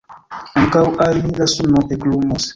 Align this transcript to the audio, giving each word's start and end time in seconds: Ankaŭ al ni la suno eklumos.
Ankaŭ 0.61 0.81
al 1.05 1.21
ni 1.27 1.37
la 1.43 1.49
suno 1.55 1.87
eklumos. 1.99 2.49